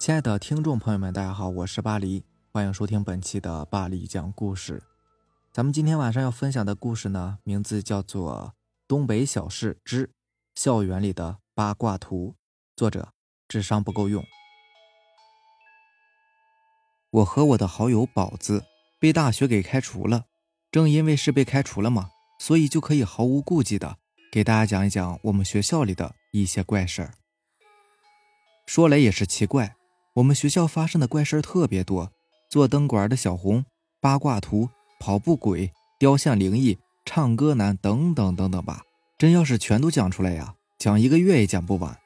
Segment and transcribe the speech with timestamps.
[0.00, 4.82] 亲爱的听众朋友们，大家好，我是巴黎，欢迎收听本期的巴黎讲故事。
[5.52, 8.54] 咱们今天晚上要分享的故事呢，名字叫做
[8.88, 10.10] 《东北小事之
[10.54, 12.28] 校园里的八卦图》，
[12.74, 13.12] 作者
[13.46, 14.24] 智商不够用。
[17.10, 18.64] 我和我的好友宝子
[18.98, 20.24] 被大学给开除了，
[20.70, 22.08] 正因为是被开除了嘛，
[22.38, 23.98] 所以就可以毫无顾忌的
[24.32, 27.12] 给大家讲一讲我们学校里的一些怪事儿。
[28.64, 29.76] 说来也是奇怪，
[30.14, 32.10] 我们学校发生的怪事儿特别多，
[32.50, 33.64] 做灯管的小红、
[34.00, 34.68] 八卦图、
[34.98, 38.82] 跑步鬼、雕像灵异、唱歌男等等等等吧。
[39.16, 41.96] 真要是全都讲出来呀，讲一个月也讲不完。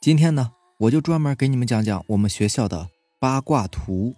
[0.00, 2.88] 今天呢，我就专门给你们讲讲我们学校的
[3.20, 4.14] 八卦图。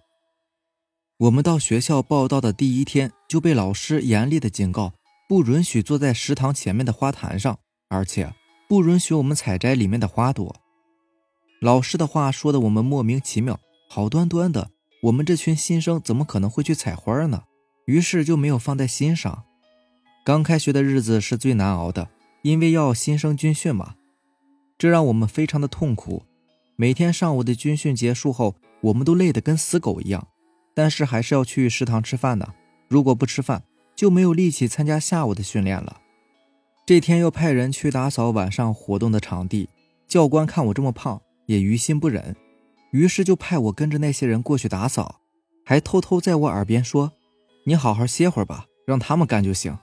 [1.18, 4.92] 我们到学校报道的第一天就被老师严厉的警告，
[5.28, 7.58] 不允许坐在食堂前面的花坛上，
[7.88, 8.32] 而且
[8.68, 10.56] 不允许我们采摘里面的花朵。
[11.62, 14.72] 老师的话说的我们莫名其妙，好端端的，
[15.04, 17.44] 我们这群新生怎么可能会去采花呢？
[17.84, 19.44] 于是就没有放在心上。
[20.24, 22.08] 刚开学的日子是最难熬的，
[22.42, 23.94] 因为要新生军训嘛，
[24.76, 26.24] 这让我们非常的痛苦。
[26.74, 30.26] 每天上午的军训结束后，我们都累得跟死狗一样，
[30.74, 32.52] 但是还是要去食堂吃饭的。
[32.88, 33.62] 如果不吃饭，
[33.94, 36.00] 就没有力气参加下午的训练了。
[36.84, 39.68] 这天要派人去打扫晚上活动的场地，
[40.08, 41.22] 教官看我这么胖。
[41.52, 42.34] 也于心不忍，
[42.92, 45.20] 于是就派我跟着那些人过去打扫，
[45.66, 47.12] 还偷偷在我耳边说
[47.64, 49.76] ：“你好好歇会儿吧，让他们干就行。”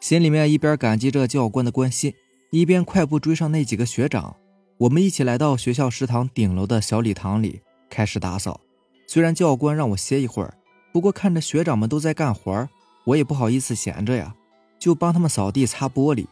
[0.00, 2.12] 心里面一边感激着教官的关心，
[2.50, 4.34] 一边快步追上那几个学长。
[4.78, 8.60] 我们一起来到学校食堂顶楼的小礼堂里开始打扫。
[9.06, 10.54] 虽然教官让我歇一会儿，
[10.92, 12.68] 不过看着学长们都在干活
[13.04, 14.34] 我也不好意思闲着呀，
[14.80, 16.26] 就帮他们扫地、擦玻璃。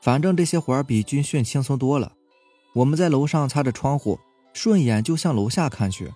[0.00, 2.12] 反正这些活儿比军训轻松多了。
[2.76, 4.20] 我们在楼上擦着窗户，
[4.52, 6.12] 顺眼就向楼下看去，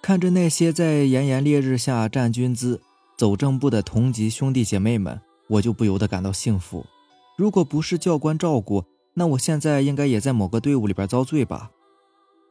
[0.00, 2.80] 看着那些在炎炎烈日下站军姿、
[3.16, 6.86] 走正步的同级兄弟姐妹们，我就不由得感到幸福。
[7.36, 8.84] 如果不是教官照顾，
[9.14, 11.72] 那我现在应该也在某个队伍里边遭罪吧。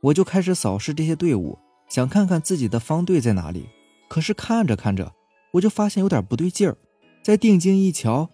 [0.02, 1.58] 我就开始扫视这些队伍，
[1.88, 3.68] 想看看自己的方队在哪里。
[4.10, 5.14] 可是看着看着，
[5.54, 6.76] 我就发现有点不对劲儿。
[7.24, 8.30] 再定睛一瞧，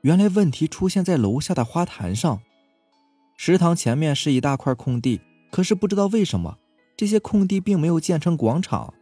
[0.00, 2.40] 原来问题出现在楼下的花坛上。
[3.36, 5.20] 食堂前面是一大块空地，
[5.50, 6.58] 可是不知道为什么，
[6.96, 8.94] 这些空地并没有建成广场，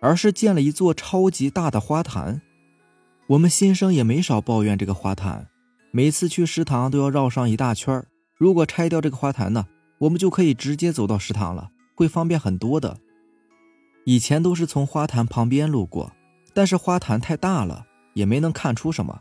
[0.00, 2.42] 而是建了一座超级大的花坛。
[3.28, 5.48] 我们新生也没少抱怨这个花坛，
[5.92, 8.04] 每次去食堂都要绕上一大圈
[8.36, 9.66] 如果拆掉这个花坛呢，
[9.98, 12.98] 我们就可以直接走到食堂了，会方便很多的。
[14.04, 16.12] 以前都是从花坛旁边路过，
[16.52, 19.20] 但是花坛太大了，也没能看出什么。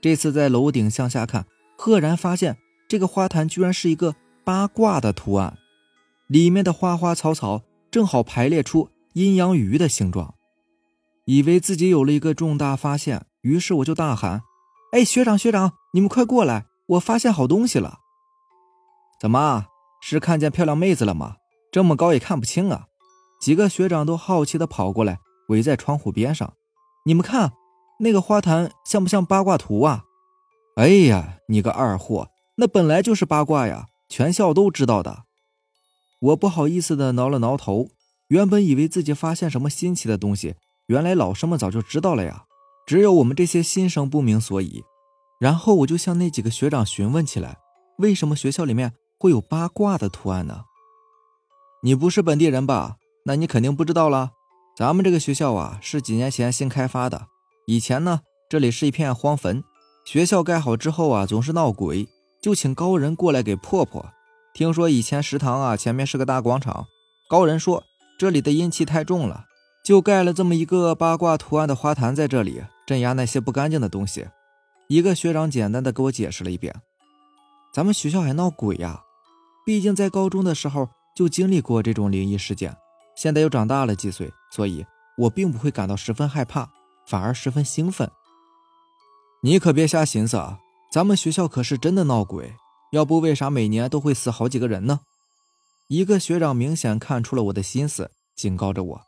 [0.00, 1.44] 这次在楼顶向下看，
[1.76, 2.56] 赫然发现。
[2.88, 5.58] 这个花坛居然是一个八卦的图案，
[6.26, 10.34] 里面的花花草草正好排列出阴阳鱼的形状。
[11.26, 14.40] 以为自己有了一个重大发现，于是我就大喊
[14.92, 16.64] ：“哎，学长学长，你们快过来！
[16.86, 17.98] 我发现好东西了！”
[19.20, 19.66] 怎么
[20.00, 21.36] 是看见漂亮妹子了吗？
[21.70, 22.86] 这么高也看不清啊！
[23.38, 25.18] 几个学长都好奇的跑过来，
[25.48, 26.54] 围在窗户边上。
[27.04, 27.52] 你们看，
[28.00, 30.04] 那个花坛像不像八卦图啊？
[30.76, 32.30] 哎呀，你个二货！
[32.60, 35.22] 那本来就是八卦呀，全校都知道的。
[36.20, 37.90] 我不好意思的挠了挠头，
[38.26, 42.46] 原本以为自己发现什么新奇的东西，原来老师们早就知道了呀，
[42.84, 44.82] 只有我们这些新生不明所以。
[45.38, 47.58] 然后我就向那几个学长询问起来，
[47.98, 50.64] 为什么学校里面会有八卦的图案呢？
[51.84, 52.96] 你不是本地人吧？
[53.26, 54.32] 那你肯定不知道了。
[54.76, 57.28] 咱们这个学校啊，是几年前新开发的，
[57.68, 59.62] 以前呢，这里是一片荒坟，
[60.04, 62.08] 学校盖好之后啊，总是闹鬼。
[62.40, 64.12] 就请高人过来给破破。
[64.54, 66.86] 听说以前食堂啊前面是个大广场，
[67.28, 67.84] 高人说
[68.18, 69.44] 这里的阴气太重了，
[69.84, 74.28] 就盖了这么一个八卦图案的花坛在这里镇压那些不干净的东西。
[74.88, 76.74] 一个学长简单的给我解释了一遍。
[77.72, 79.02] 咱们学校还闹鬼呀？
[79.66, 82.74] 毕竟在高中的时候就经历过这种灵异事件，
[83.14, 84.84] 现在又长大了几岁，所以
[85.18, 86.70] 我并不会感到十分害怕，
[87.06, 88.10] 反而十分兴奋。
[89.42, 90.58] 你可别瞎寻思啊！
[90.90, 92.54] 咱们学校可是真的闹鬼，
[92.92, 95.00] 要不为啥每年都会死好几个人呢？
[95.88, 99.00] 一个学长明显看出了我的心思，警告着我：“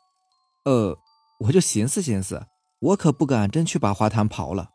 [0.65, 0.95] 呃，
[1.39, 2.45] 我就寻思寻思，
[2.79, 4.69] 我可不敢真去把花坛刨了。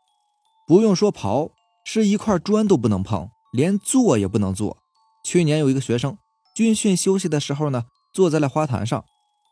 [0.67, 1.51] 不用说刨，
[1.85, 4.77] 是一块砖都不能碰，连坐也不能坐。
[5.23, 6.17] 去年有一个学生
[6.53, 9.05] 军训休息的时候呢，坐在了花坛上，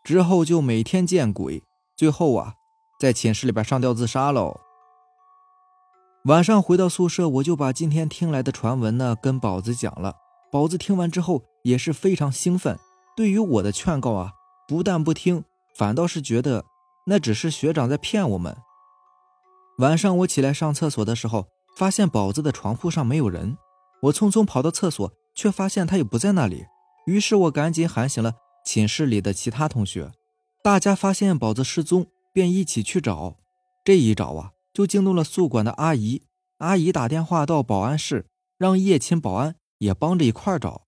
[0.04, 1.64] 之后就每天见鬼，
[1.96, 2.56] 最后啊，
[3.00, 4.60] 在寝室里边上吊自杀喽。”
[6.26, 10.16] 晚上回到宿舍，我就把今天听来的传闻呢跟宝子讲了。
[10.52, 12.80] 宝子听完之后也是非常兴奋，
[13.16, 14.32] 对于我的劝告啊，
[14.68, 15.44] 不但不听，
[15.78, 16.66] 反倒是觉得
[17.06, 18.58] 那只是学长在骗我们。
[19.78, 21.46] 晚上我起来上厕所的时候，
[21.78, 23.56] 发现宝子的床铺上没有人，
[24.02, 26.66] 我匆匆跑到厕所，却发现他也不在那里。
[27.06, 28.34] 于是我赶紧喊醒了
[28.66, 30.12] 寝室里的其他同学，
[30.64, 33.36] 大家发现宝子失踪，便一起去找。
[33.84, 36.22] 这一找啊，就惊动了宿管的阿姨。
[36.58, 38.28] 阿姨打电话到保安室，
[38.58, 40.86] 让叶勤保安也帮着一块儿找。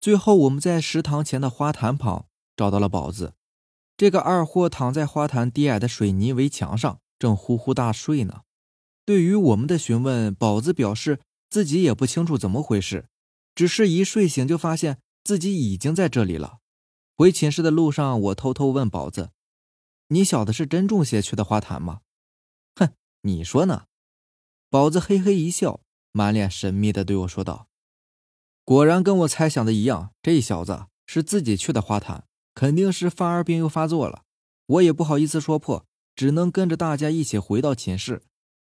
[0.00, 2.26] 最后，我们在食堂前的花坛旁
[2.56, 3.34] 找到了宝子。
[3.96, 8.42] 这个二货躺在花坛低矮的水泥围墙上，正呼呼大睡呢。
[9.06, 13.06] 对于我们的询问，宝子表示自己也不清楚怎么回事，
[13.54, 16.58] 只是一睡醒就发现自己已经在这里了。
[17.16, 19.30] 回寝室的路上，我偷偷问宝子
[20.08, 22.00] ：“你小子是真中邪去的花坛吗？”“，
[23.24, 23.84] 你说呢？”
[24.70, 25.80] 宝子嘿嘿一笑，
[26.12, 27.68] 满脸神秘的对我说道
[28.64, 34.24] ：“果然跟我猜想的一样，这小子是自己去的花坛，肯定是犯二病又发作了。
[34.66, 35.86] 我也不好意思说破，
[36.16, 38.22] 只能跟着大家一起回到寝室。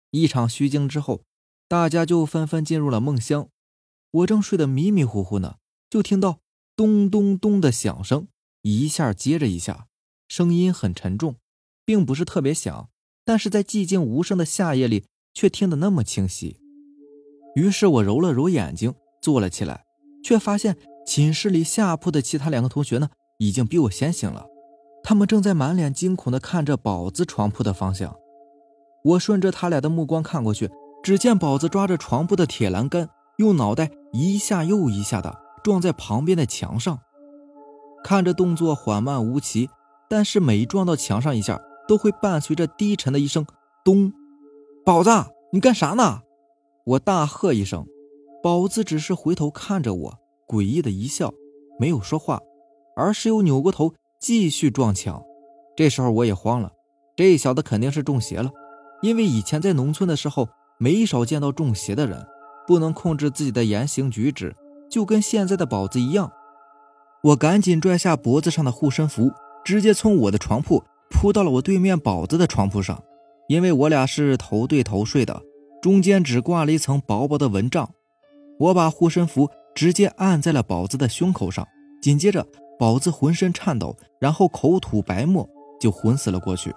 [0.09, 1.23] 一场虚惊之后，
[1.67, 3.49] 大家就纷纷进入了梦乡。
[4.11, 5.55] 我正睡得迷迷糊糊呢，
[5.89, 6.41] 就听到
[6.75, 8.27] 咚咚咚的响声，
[8.63, 9.87] 一下接着一下，
[10.27, 11.37] 声音很沉重，
[11.85, 12.89] 并不是特别响，
[13.25, 16.57] 但是在寂静无声的夏夜里。”却听得那么清晰，
[17.55, 19.85] 于是我揉了揉眼睛，坐了起来，
[20.21, 20.75] 却发现
[21.07, 23.09] 寝室里下铺的其他两个同学呢，
[23.39, 24.45] 已经比我先醒了，
[25.01, 28.13] 他们正在满脸惊恐地看着宝子床铺的方向。
[29.05, 30.69] 我顺着他俩的目光看过去，
[31.01, 33.07] 只见宝子抓着床铺的铁栏杆，
[33.37, 35.33] 用脑袋一下又一下的
[35.63, 36.99] 撞在旁边的墙上，
[38.03, 39.69] 看着动作缓慢无奇，
[40.09, 43.45] 但是每撞到墙上一下，都会伴随着低沉的一声
[43.83, 44.11] “咚”。
[44.85, 45.09] 宝子，
[45.51, 46.21] 你干啥呢？
[46.85, 47.85] 我大喝一声，
[48.41, 51.33] 宝子只是回头看着我，诡异的一笑，
[51.79, 52.39] 没有说话，
[52.95, 55.23] 而是又扭过头继续撞墙。
[55.75, 56.71] 这时候我也慌了，
[57.15, 58.51] 这小子肯定是中邪了，
[59.01, 60.49] 因为以前在农村的时候
[60.79, 62.25] 没少见到中邪的人，
[62.65, 64.55] 不能控制自己的言行举止，
[64.89, 66.31] 就跟现在的宝子一样。
[67.23, 69.31] 我赶紧拽下脖子上的护身符，
[69.63, 73.03] 直接从我的床铺扑到了我对面宝子的床铺上。
[73.47, 75.41] 因为我俩是头对头睡的，
[75.81, 77.89] 中间只挂了一层薄薄的蚊帐。
[78.57, 81.67] 我把护身符直接按在了宝子的胸口上，
[82.01, 82.47] 紧接着
[82.79, 85.49] 宝子浑身颤抖，然后口吐白沫，
[85.81, 86.73] 就昏死了过去。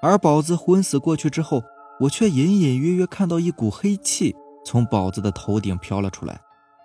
[0.00, 1.62] 而宝子昏死过去之后，
[2.00, 4.34] 我却隐隐约约看到一股黑气
[4.64, 6.40] 从宝子的头顶飘了出来，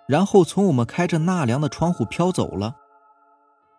[0.06, 2.76] 然后从我们开着纳凉的窗户飘走了。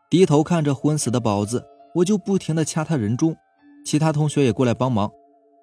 [0.09, 1.65] 低头看着昏死的宝子，
[1.95, 3.35] 我就不停地掐他人中。
[3.85, 5.11] 其他同学也过来帮忙，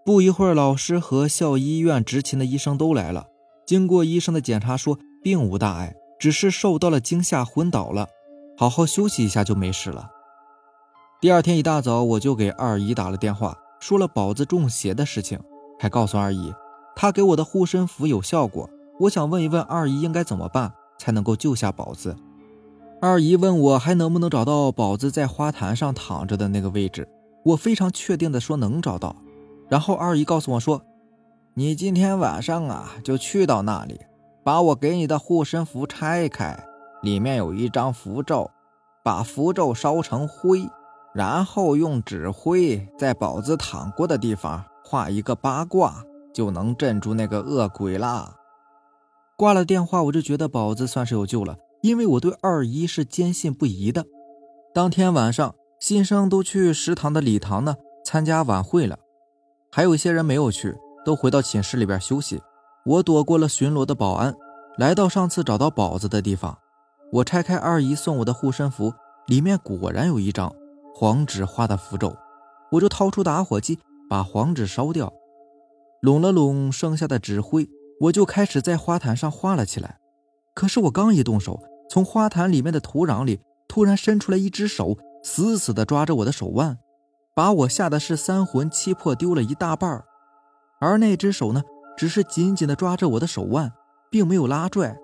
[0.05, 3.27] 不一会儿，老师和校医院执勤的医生都来了。
[3.67, 8.09] 经过医生的检查，说并无大碍，只是受到了惊吓昏倒了，
[8.57, 10.09] 好好休息一下就没事了。
[11.21, 15.39] 第二天一大早，我就给二姨打了电话，说了宝子中邪的事情，
[15.79, 16.53] 还告诉二姨，
[16.97, 18.69] 她给我的护身符有效果。
[19.01, 22.17] 我想问一问二姨应该怎么办才能够救下宝子。
[23.01, 27.09] 二姨问我还能不能找到宝子在花坛上躺着的那个位置。
[27.45, 29.15] 我非常确定的说能找到，
[29.69, 30.83] 然后二姨告诉我说
[31.55, 34.01] ：“你今天晚上啊就去到那里，
[34.43, 36.59] 把我给你的护身符拆开，
[37.03, 38.51] 里面有一张符咒，
[39.05, 40.69] 把符咒烧成灰，
[41.15, 46.03] 然后用纸灰在宝子躺过的地方画一个八卦，
[46.35, 48.35] 就能镇住那个恶鬼啦。”
[49.39, 54.05] 挂了电话，我就觉得宝子算是有救了，因为我对二姨是坚信不疑的。
[54.75, 55.55] 当天晚上。
[55.81, 58.99] 新生都去食堂的礼堂呢参加晚会了，
[59.71, 62.43] 还有一些人没有去，都回到寝室里边休息。
[62.85, 64.35] 我躲过了巡逻的保安，
[64.77, 66.59] 来到上次找到宝子的地方。
[67.13, 68.93] 我拆开二姨送我的护身符，
[69.29, 70.53] 里面果然有一张
[70.97, 72.17] 黄纸画的符咒。
[72.73, 73.79] 我就掏出打火机
[74.11, 75.13] 把黄纸烧掉，
[76.01, 77.69] 拢了拢剩下的纸灰，
[78.01, 80.01] 我就开始在花坛上画了起来。
[80.59, 83.39] 可是我刚一动手，从花坛里面的土壤里
[83.69, 84.99] 突然伸出来一只手。
[85.23, 86.79] 死死地抓着我的手腕，
[87.33, 90.03] 把我吓得是三魂七魄丢了一大半
[90.81, 91.63] 而那只手呢，
[91.97, 93.73] 只是紧紧地抓着我的手腕，
[94.11, 94.97] 并没有拉拽。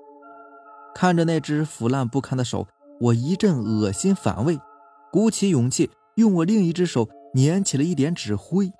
[0.93, 2.67] 看着那只腐烂不堪的手，
[3.01, 4.59] 我一阵恶心反胃，
[5.13, 8.73] 鼓起勇气，用我另一只手捻起了一点纸灰，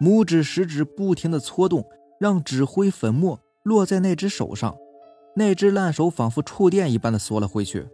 [0.00, 1.84] 拇指、食指不停地搓动，
[2.18, 4.74] 让纸灰粉末落在那只手上。
[5.36, 7.86] 那只烂手仿佛触电一般的缩了回去。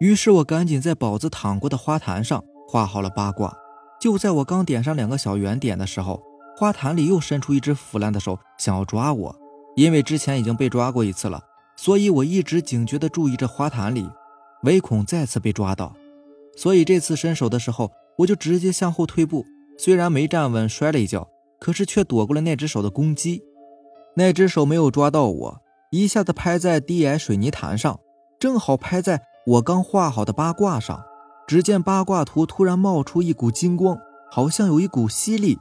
[0.00, 3.56] 于是我赶紧在宝子躺过的花坛上画好了八卦。
[4.00, 6.20] 就在我刚点上两个小圆点的时候，
[6.56, 9.36] 花坛里又伸出一只腐烂的手，想要抓我。
[9.76, 11.40] 因为之前已经被抓过一次了，
[11.76, 14.06] 所以我一直警觉地注意着花坛里，
[14.64, 15.94] 唯恐再次被抓到。
[16.56, 19.46] 所以这次伸手的时候，我就直接向后退步。
[19.78, 21.26] 虽然没站稳，摔了一跤，
[21.60, 23.42] 可是却躲过了那只手的攻击。
[24.16, 25.62] 那只手没有抓到我，
[25.92, 28.00] 一下子拍在低矮水泥潭上，
[28.40, 31.04] 正好拍在我刚画好的八卦上。
[31.46, 33.98] 只见八卦图突然冒出一股金光，
[34.30, 35.58] 好像有一股吸力。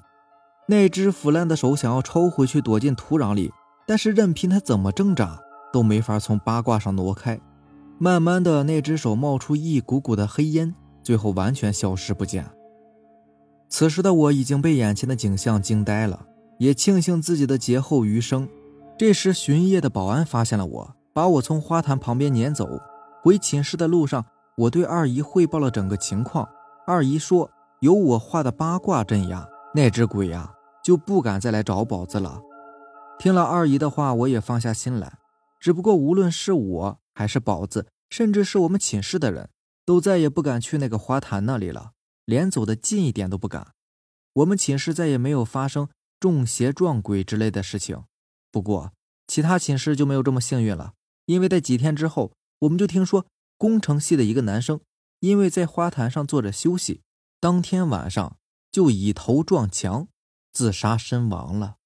[0.67, 3.51] 那只腐烂的手想要抽回去，躲进土壤里，
[3.85, 5.37] 但是任凭他怎么挣扎，
[5.73, 7.37] 都没法从八卦上挪开。
[7.97, 10.73] 慢慢的，那只手冒出一股股的黑烟，
[11.03, 12.49] 最后完全消失不见。
[13.67, 16.25] 此时的我已经被眼前的景象惊呆了，
[16.57, 18.47] 也庆幸自己的劫后余生。
[19.01, 22.79] 这时，巡夜的保安发现了我，把我从花坛旁边撵走。
[23.23, 24.23] 回寝室的路上，
[24.55, 26.47] 我对二姨汇报了整个情况。
[26.85, 30.53] 二姨说，有我画的八卦镇压，那只鬼呀
[30.83, 32.43] 就不敢再来找宝子了。
[33.17, 35.17] 听了二姨的话，我也放下心来。
[35.59, 39.49] 只不过，无论是我还是宝子，甚至是我们寝室的人，
[39.83, 41.93] 都再也不敢去那个花坛那里了。
[42.25, 43.69] 连走得近一点都不敢。
[44.33, 45.89] 我们寝室再也没有发生
[46.19, 48.03] 中邪撞鬼之类的事情。
[48.51, 48.91] 不过，
[49.27, 50.93] 其他寝室就没有这么幸运了，
[51.25, 53.25] 因为在几天之后，我们就听说
[53.57, 54.81] 工程系的一个男生，
[55.19, 57.01] 因为在花坛上坐着休息，
[57.39, 58.37] 当天晚上
[58.71, 60.07] 就以头撞墙，
[60.51, 61.77] 自杀身亡了。